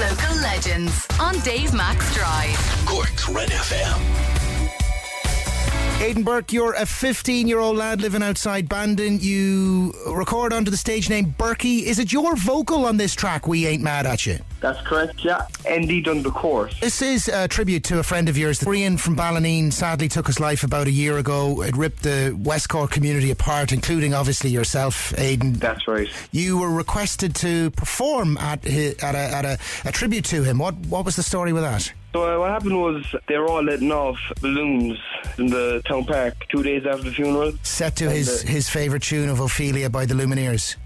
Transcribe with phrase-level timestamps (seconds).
[0.00, 2.56] local legends on Dave Mac Drive.
[2.86, 4.00] Cork's Red FM.
[6.00, 9.20] Aidan Burke, you're a 15 year old lad living outside Bandon.
[9.20, 11.86] You record under the stage name Burkie.
[11.86, 14.38] Is it your vocal on this track, We Ain't Mad at You?
[14.60, 15.46] That's correct, yeah.
[15.68, 16.78] ND done the chorus.
[16.80, 18.60] This is a tribute to a friend of yours.
[18.60, 21.62] Rían from Ballineen sadly took his life about a year ago.
[21.62, 25.54] It ripped the West Cork community apart, including obviously yourself, Aidan.
[25.54, 26.08] That's right.
[26.30, 30.58] You were requested to perform at, hi- at, a, at a, a tribute to him.
[30.58, 31.90] What, what was the story with that?
[32.12, 34.98] So uh, what happened was they were all letting off balloons
[35.38, 37.52] in the town park two days after the funeral.
[37.62, 40.76] Set to And, his, uh, his favourite tune of Ophelia by the Lumineers.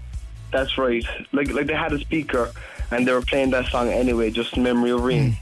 [0.51, 1.03] That's right.
[1.33, 2.51] Like like they had a speaker
[2.91, 5.35] and they were playing that song anyway, just in memory of Rían.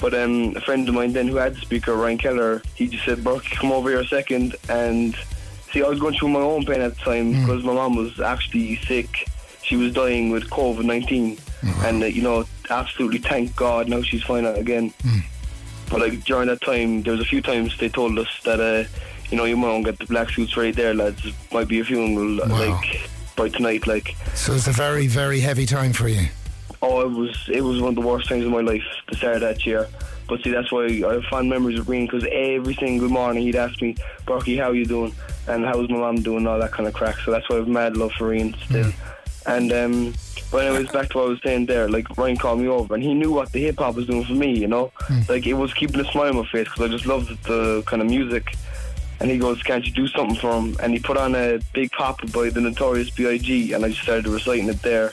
[0.00, 3.04] But um, a friend of mine then who had the speaker, Ryan Keller, he just
[3.04, 4.54] said, Burke, come over here a second.
[4.68, 5.16] And
[5.72, 8.20] see, I was going through my own pain at the time because my mom was
[8.20, 9.28] actually sick.
[9.62, 11.36] She was dying with COVID 19.
[11.84, 14.94] And, uh, you know, absolutely thank God now she's fine again.
[15.90, 18.88] But like during that time, there was a few times they told us that, uh,
[19.30, 21.22] you know, you might get the black suits right there, lads.
[21.52, 24.14] Might be a funeral, like by tonight, like.
[24.34, 26.28] So it's a very, very heavy time for you.
[26.80, 28.84] Oh, it was it was one of the worst times of my life.
[29.08, 29.88] The start of that year.
[30.28, 33.56] But see, that's why I have fond memories of Rían because every single morning he'd
[33.56, 35.14] ask me, "Burkie, how you doing?"
[35.46, 37.16] and "How's my mum doing?" all that kind of crack.
[37.24, 38.92] So that's why I have mad love for Rían still.
[39.46, 40.14] And um,
[40.50, 41.88] but anyways, back to what I was saying there.
[41.88, 44.34] Like Ryan called me over, and he knew what the hip hop was doing for
[44.34, 44.58] me.
[44.58, 44.92] You know,
[45.28, 48.02] like it was keeping a smile on my face because I just loved the kind
[48.02, 48.54] of music.
[49.20, 51.90] And he goes, "Can't you do something for him?" And he put on a Big
[51.92, 53.72] Poppa by the Notorious B.I.G.
[53.72, 55.12] and I just started reciting it there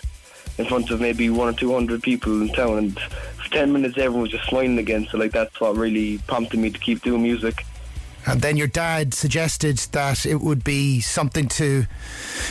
[0.58, 2.78] in front of maybe one or two hundred people in town.
[2.78, 5.08] And for ten minutes, everyone was just smiling again.
[5.12, 7.66] So like that's what really prompted me to keep doing music.
[8.28, 11.86] And then your dad suggested that it would be something to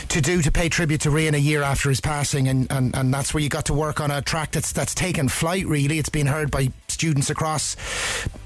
[0.07, 3.13] to do to pay tribute to Rian a year after his passing, and, and, and
[3.13, 5.65] that's where you got to work on a track that's that's taken flight.
[5.65, 7.75] Really, it's been heard by students across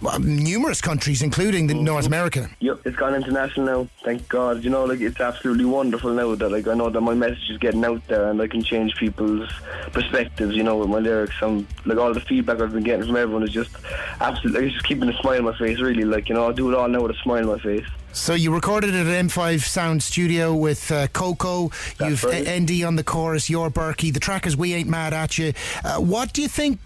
[0.01, 2.49] well, numerous countries, including the North America.
[2.59, 3.87] Yep, it's gone international now.
[4.03, 4.63] Thank God.
[4.63, 7.57] You know, like it's absolutely wonderful now that like I know that my message is
[7.57, 9.49] getting out there and I can change people's
[9.93, 10.55] perspectives.
[10.55, 11.35] You know, with my lyrics.
[11.41, 13.71] I'm like all the feedback I've been getting from everyone is just
[14.19, 14.61] absolutely.
[14.61, 15.79] Like, it's just keeping a smile on my face.
[15.79, 17.87] Really, like you know, I do it all now with a smile on my face.
[18.11, 21.69] So you recorded it at M5 Sound Studio with uh, Coco.
[21.99, 22.47] You've right.
[22.47, 23.49] uh, ND on the chorus.
[23.49, 24.09] You're Burkie.
[24.09, 25.53] The track is "We Ain't Mad at You."
[25.83, 26.79] Uh, what do you think?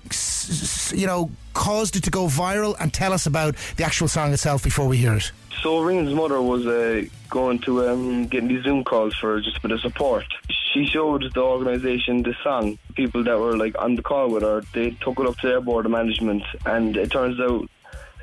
[0.93, 4.63] You know, caused it to go viral, and tell us about the actual song itself
[4.63, 5.31] before we hear it.
[5.61, 9.61] So Rían's mother was uh, going to um, getting these Zoom calls for just a
[9.61, 10.25] bit of support.
[10.73, 12.77] She showed the organisation the song.
[12.95, 15.61] People that were like on the call with her, they took it up to their
[15.61, 17.69] board of management, and it turns out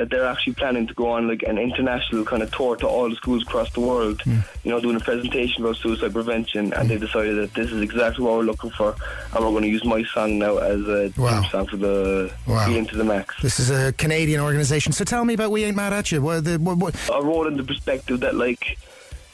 [0.01, 3.11] that they're actually planning to go on like an international kind of tour to all
[3.11, 4.23] the schools across the world.
[4.23, 4.39] Hmm.
[4.65, 7.05] You know, doing a presentation about suicide prevention, and they hmm.
[7.05, 8.97] decided that this is exactly what we're looking for,
[9.35, 11.43] and we're going to use my song now as a Wow.
[11.43, 12.67] song for the Wow.
[12.67, 13.35] Healing to the Max.
[13.43, 14.93] This is a Canadian organisation.
[14.95, 17.49] So tell me about "We Ain't Mad at You." What, the, what, what, I wrote
[17.49, 18.79] in the perspective that like,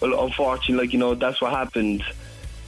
[0.01, 2.03] well, unfortunately, like you know, that's what happened,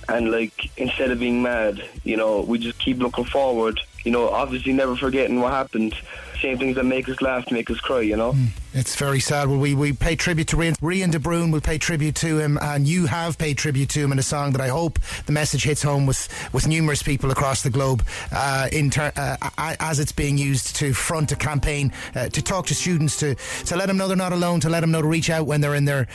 [0.08, 3.80] and like instead of being mad, you know, we just keep looking forward.
[4.04, 5.96] You know, obviously never forgetting what happened.
[6.40, 8.00] Same things that make us laugh, make us cry.
[8.00, 8.34] You know.
[8.74, 9.48] It's very sad.
[9.48, 10.76] Well, we, we pay tribute to Rian.
[10.80, 14.12] Rían de Brún We pay tribute to him, and you have paid tribute to him
[14.12, 17.62] in a song that I hope the message hits home with, with numerous people across
[17.62, 19.36] the globe uh, in ter- uh,
[19.80, 23.34] as it's being used to front a campaign uh, to talk to students, to,
[23.64, 25.60] to let them know they're not alone, to let them know to reach out when
[25.60, 26.06] they're in their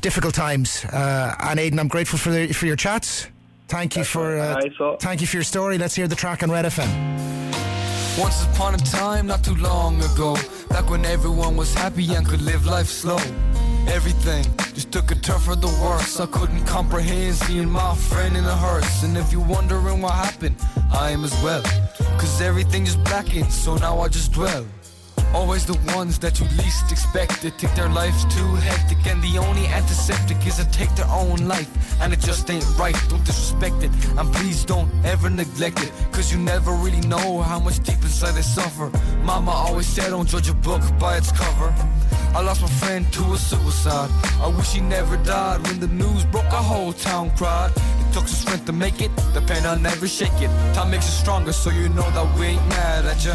[0.00, 0.84] difficult times.
[0.86, 3.28] Uh, and Aidan, I'm grateful for, the, for your chats.
[3.68, 4.60] Thank you for uh,
[4.98, 5.78] thank you for your story.
[5.78, 7.29] Let's hear the track on Red FM.
[8.18, 10.36] Once upon a time, not too long ago,
[10.68, 13.18] back when everyone was happy and could live life slow.
[13.88, 14.44] Everything
[14.74, 16.20] just took a turn for the worse.
[16.20, 19.04] I couldn't comprehend seeing my friend in a hearse.
[19.04, 20.56] And if you're wondering what happened,
[20.92, 21.62] I am as well.
[22.18, 24.66] Cause everything just blackened, so now I just dwell.
[25.32, 27.42] Always the ones that you least expect.
[27.42, 31.36] To take their lives too hectic And the only antiseptic is to take their own
[31.46, 31.70] life.
[32.00, 33.90] And it just ain't right, don't disrespect it.
[34.18, 38.32] And please don't ever neglect it Cause you never really know how much deep inside
[38.32, 38.90] they suffer.
[39.22, 41.74] Mama always said don't judge a book by its cover.
[42.34, 44.10] I lost my friend to a suicide.
[44.40, 47.70] I wish he never died When the news broke our whole town cried.
[47.76, 50.50] It took some strength to make it The pain I'll never shake it.
[50.74, 53.34] Time makes you stronger so you know that we ain't mad at ya